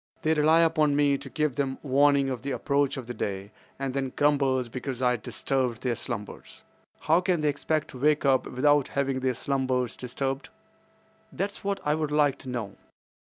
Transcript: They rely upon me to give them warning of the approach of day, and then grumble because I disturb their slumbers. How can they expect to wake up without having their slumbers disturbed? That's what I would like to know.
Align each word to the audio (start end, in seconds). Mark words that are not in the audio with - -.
They 0.23 0.33
rely 0.33 0.61
upon 0.61 0.95
me 0.95 1.15
to 1.19 1.29
give 1.29 1.57
them 1.57 1.77
warning 1.83 2.31
of 2.31 2.41
the 2.41 2.49
approach 2.49 2.97
of 2.97 3.15
day, 3.17 3.51
and 3.77 3.93
then 3.93 4.11
grumble 4.15 4.63
because 4.63 4.99
I 4.99 5.15
disturb 5.15 5.75
their 5.75 5.93
slumbers. 5.95 6.63
How 7.01 7.21
can 7.21 7.41
they 7.41 7.49
expect 7.49 7.89
to 7.89 7.99
wake 7.99 8.25
up 8.25 8.47
without 8.47 8.87
having 8.87 9.19
their 9.19 9.35
slumbers 9.35 9.95
disturbed? 9.95 10.49
That's 11.31 11.63
what 11.63 11.79
I 11.85 11.93
would 11.93 12.09
like 12.09 12.39
to 12.39 12.49
know. 12.49 12.77